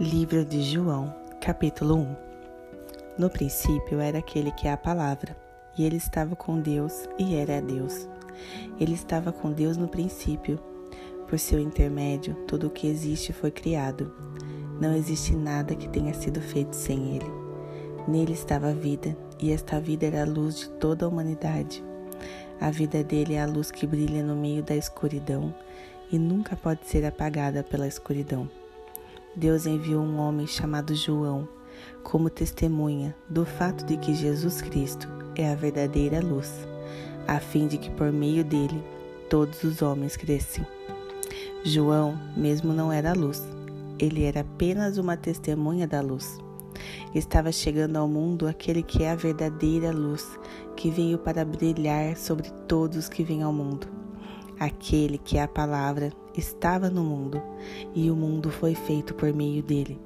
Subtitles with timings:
[0.00, 2.16] Livro de João, capítulo 1
[3.18, 5.36] No princípio era aquele que é a palavra,
[5.76, 8.08] e ele estava com Deus e era Deus.
[8.80, 10.58] Ele estava com Deus no princípio.
[11.28, 14.10] Por seu intermédio, tudo o que existe foi criado.
[14.80, 17.30] Não existe nada que tenha sido feito sem ele.
[18.08, 21.84] Nele estava a vida, e esta vida era a luz de toda a humanidade.
[22.58, 25.54] A vida dele é a luz que brilha no meio da escuridão
[26.10, 28.48] e nunca pode ser apagada pela escuridão.
[29.36, 31.48] Deus enviou um homem chamado João
[32.02, 36.66] como testemunha do fato de que Jesus Cristo é a verdadeira luz,
[37.28, 38.82] a fim de que por meio dele
[39.28, 40.66] todos os homens crescem.
[41.62, 43.46] João mesmo não era luz,
[44.00, 46.38] ele era apenas uma testemunha da luz.
[47.14, 50.26] Estava chegando ao mundo aquele que é a verdadeira luz,
[50.76, 53.86] que veio para brilhar sobre todos que vêm ao mundo.
[54.58, 57.40] Aquele que é a palavra estava no mundo
[57.94, 60.00] e o mundo foi feito por meio dele,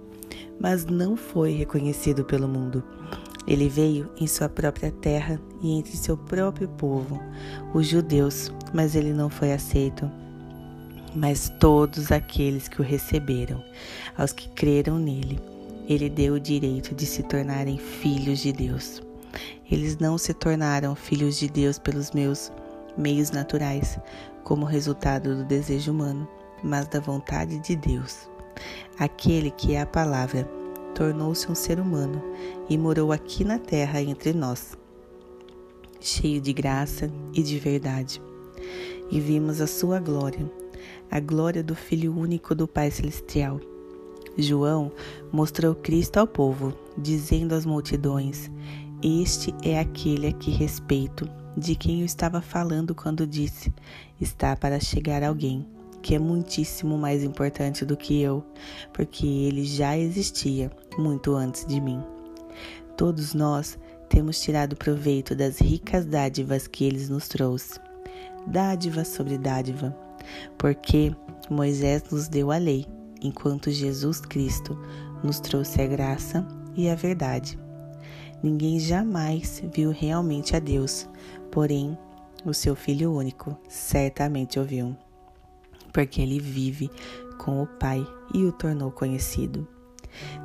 [0.61, 2.85] mas não foi reconhecido pelo mundo.
[3.47, 7.21] Ele veio em sua própria terra e entre seu próprio povo,
[7.75, 10.11] os judeus, mas ele não foi aceito.
[11.15, 13.63] Mas todos aqueles que o receberam,
[14.17, 15.39] aos que creram nele,
[15.87, 19.03] ele deu o direito de se tornarem filhos de Deus.
[19.71, 22.51] Eles não se tornaram filhos de Deus pelos meus
[22.97, 23.99] meios naturais,
[24.45, 26.29] como resultado do desejo humano,
[26.63, 28.29] mas da vontade de Deus.
[28.99, 30.49] Aquele que é a palavra
[30.95, 32.23] tornou-se um ser humano
[32.69, 34.79] e morou aqui na terra entre nós,
[36.01, 38.23] cheio de graça e de verdade.
[39.11, 40.49] E vimos a sua glória,
[41.11, 43.61] a glória do Filho único do Pai Celestial.
[44.37, 44.91] João
[45.33, 48.51] mostrou Cristo ao povo, dizendo às multidões:
[49.03, 53.73] Este é aquele a que respeito de quem eu estava falando quando disse:
[54.21, 55.67] Está para chegar alguém
[56.03, 58.45] que é muitíssimo mais importante do que eu,
[58.93, 62.03] porque ele já existia muito antes de mim.
[62.95, 63.79] Todos nós
[64.09, 67.81] temos tirado proveito das ricas dádivas que ele nos trouxe.
[68.47, 69.97] Dádiva sobre dádiva,
[70.59, 71.11] porque
[71.51, 72.87] Moisés nos deu a lei,
[73.23, 74.79] enquanto Jesus Cristo
[75.23, 76.47] nos trouxe a graça
[76.77, 77.59] e a verdade.
[78.43, 81.09] Ninguém jamais viu realmente a Deus,
[81.55, 81.97] porém,
[82.45, 84.97] o seu Filho único certamente ouviu,
[85.93, 86.91] porque ele vive
[87.39, 88.05] com o Pai
[88.35, 89.67] e o tornou conhecido.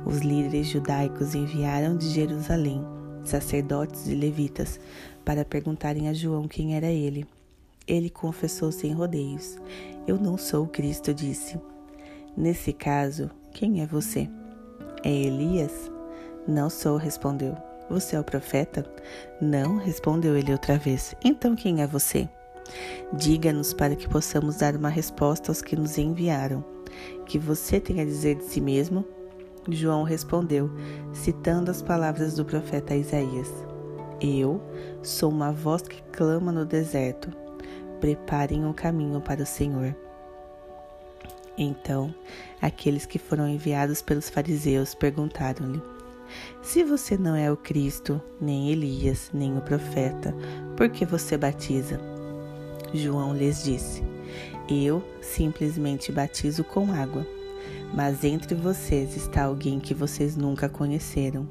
[0.06, 2.80] Os líderes judaicos enviaram de Jerusalém
[3.24, 4.78] sacerdotes e levitas
[5.24, 7.26] para perguntarem a João quem era ele.
[7.88, 9.58] Ele confessou sem rodeios:
[10.06, 11.58] Eu não sou o Cristo, disse.
[12.36, 14.30] Nesse caso, quem é você?
[15.02, 15.90] É Elias?
[16.46, 17.69] Não sou, respondeu.
[17.90, 18.86] Você é o profeta?
[19.40, 21.12] Não, respondeu ele outra vez.
[21.24, 22.28] Então quem é você?
[23.12, 26.64] Diga-nos para que possamos dar uma resposta aos que nos enviaram.
[27.26, 29.04] Que você tem a dizer de si mesmo?
[29.68, 30.70] João respondeu,
[31.12, 33.52] citando as palavras do profeta Isaías:
[34.20, 34.62] Eu
[35.02, 37.28] sou uma voz que clama no deserto.
[38.00, 39.96] Preparem o um caminho para o Senhor.
[41.58, 42.14] Então,
[42.62, 45.99] aqueles que foram enviados pelos fariseus perguntaram-lhe:
[46.62, 50.34] se você não é o Cristo, nem Elias, nem o profeta,
[50.76, 52.00] por que você batiza?
[52.92, 54.02] João lhes disse:
[54.68, 57.26] Eu simplesmente batizo com água.
[57.92, 61.48] Mas entre vocês está alguém que vocês nunca conheceram,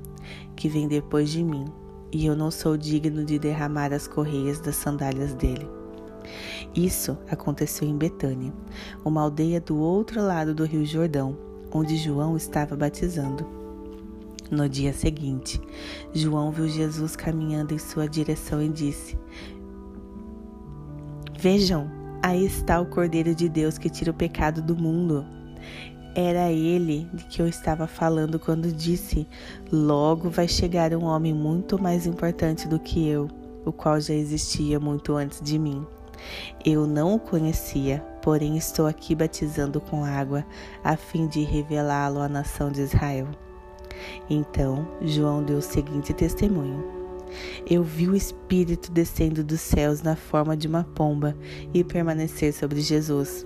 [0.56, 1.66] que vem depois de mim,
[2.12, 5.68] e eu não sou digno de derramar as correias das sandálias dele.
[6.74, 8.54] Isso aconteceu em Betânia,
[9.04, 11.38] uma aldeia do outro lado do Rio Jordão,
[11.72, 13.59] onde João estava batizando.
[14.52, 15.62] No dia seguinte,
[16.12, 19.16] João viu Jesus caminhando em sua direção e disse:
[21.38, 21.90] Vejam,
[22.24, 25.24] aí está o Cordeiro de Deus que tira o pecado do mundo.
[26.16, 29.28] Era ele de que eu estava falando quando disse:
[29.72, 33.28] Logo vai chegar um homem muito mais importante do que eu,
[33.64, 35.86] o qual já existia muito antes de mim.
[36.66, 40.44] Eu não o conhecia, porém estou aqui batizando com água,
[40.84, 43.28] a fim de revelá-lo à nação de Israel.
[44.30, 46.84] Então João deu o seguinte testemunho:
[47.70, 51.36] Eu vi o Espírito descendo dos céus na forma de uma pomba
[51.74, 53.46] e permanecer sobre Jesus.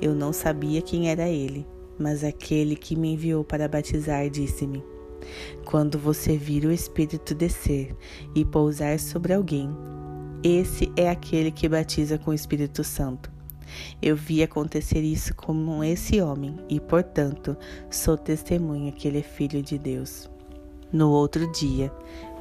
[0.00, 1.66] Eu não sabia quem era ele,
[1.98, 4.84] mas aquele que me enviou para batizar disse-me:
[5.64, 7.94] Quando você vir o Espírito descer
[8.34, 9.70] e pousar sobre alguém,
[10.42, 13.33] esse é aquele que batiza com o Espírito Santo.
[14.00, 17.56] Eu vi acontecer isso com esse homem e, portanto,
[17.90, 20.30] sou testemunha que ele é filho de Deus.
[20.92, 21.92] No outro dia,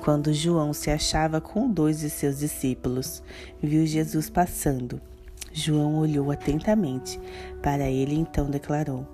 [0.03, 3.23] quando João se achava com dois de seus discípulos,
[3.61, 5.01] viu Jesus passando.
[5.51, 7.19] João olhou atentamente
[7.61, 9.07] para ele e então declarou: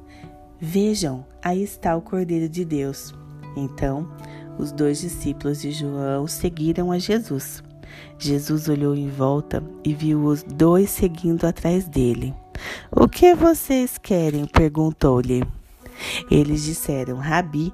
[0.59, 3.13] Vejam, aí está o Cordeiro de Deus.
[3.55, 4.09] Então,
[4.57, 7.63] os dois discípulos de João seguiram a Jesus.
[8.17, 12.33] Jesus olhou em volta e viu os dois seguindo atrás dele.
[12.91, 14.45] O que vocês querem?
[14.45, 15.43] perguntou-lhe.
[16.29, 17.73] Eles disseram: Rabi,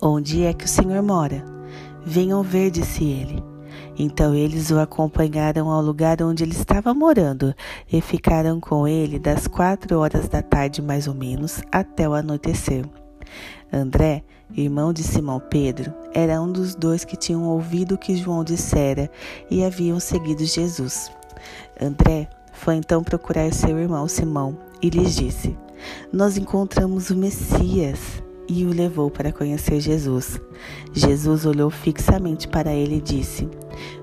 [0.00, 1.44] onde é que o Senhor mora?
[2.04, 3.42] Venham ver, disse ele.
[3.98, 7.54] Então eles o acompanharam ao lugar onde ele estava morando
[7.92, 12.84] e ficaram com ele das quatro horas da tarde, mais ou menos, até o anoitecer.
[13.72, 14.24] André,
[14.56, 19.10] irmão de Simão Pedro, era um dos dois que tinham ouvido o que João dissera
[19.50, 21.10] e haviam seguido Jesus.
[21.80, 25.56] André foi então procurar seu irmão Simão e lhes disse:
[26.12, 30.40] Nós encontramos o Messias e o levou para conhecer Jesus.
[30.92, 33.48] Jesus olhou fixamente para ele e disse: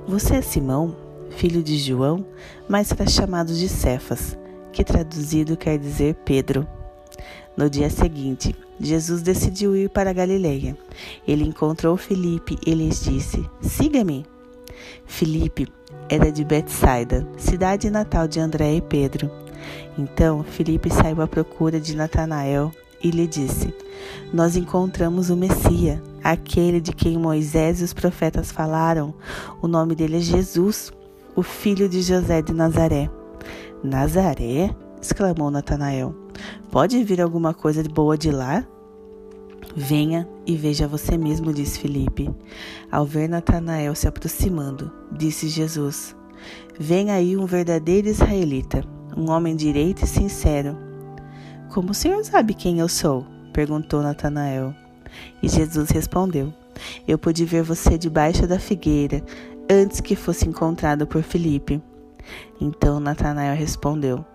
[0.07, 0.95] Você é Simão,
[1.31, 2.25] filho de João,
[2.69, 4.37] mas será chamado de Cefas,
[4.71, 6.67] que traduzido quer dizer Pedro.
[7.57, 10.77] No dia seguinte, Jesus decidiu ir para Galileia.
[11.27, 14.27] Ele encontrou Filipe e lhes disse: Siga-me.
[15.07, 15.67] Filipe
[16.07, 19.31] era de Betsaida, cidade natal de André e Pedro.
[19.97, 22.71] Então Filipe saiu à procura de Natanael
[23.03, 23.73] e lhe disse:
[24.31, 29.15] Nós encontramos o Messias, aquele de quem Moisés e os profetas falaram.
[29.61, 30.93] O nome dele é Jesus,
[31.35, 33.09] o filho de José de Nazaré.
[33.83, 34.75] Nazaré?
[35.01, 36.15] Exclamou Natanael.
[36.71, 38.65] Pode vir alguma coisa boa de lá?
[39.75, 42.29] Venha e veja você mesmo, disse Felipe.
[42.91, 46.15] Ao ver Natanael se aproximando, disse Jesus:
[46.79, 48.83] Vem aí um verdadeiro israelita,
[49.15, 50.87] um homem direito e sincero
[51.69, 53.25] como o senhor sabe quem eu sou?
[53.53, 54.73] perguntou Natanael.
[55.43, 56.53] E Jesus respondeu:
[57.07, 59.23] Eu pude ver você debaixo da figueira
[59.69, 61.81] antes que fosse encontrado por Felipe.
[62.59, 64.25] Então Natanael respondeu: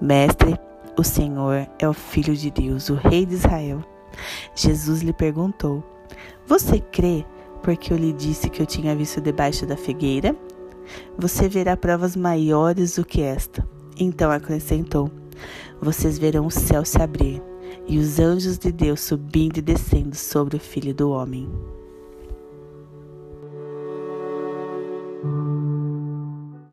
[0.00, 0.58] Mestre,
[0.96, 3.82] o Senhor é o Filho de Deus, o Rei de Israel.
[4.54, 5.82] Jesus lhe perguntou:
[6.46, 7.24] Você crê
[7.62, 10.36] porque eu lhe disse que eu tinha visto debaixo da figueira?
[11.18, 13.66] Você verá provas maiores do que esta.
[13.98, 15.10] Então acrescentou:
[15.80, 17.42] vocês verão o céu se abrir
[17.86, 21.48] e os anjos de Deus subindo e descendo sobre o Filho do Homem.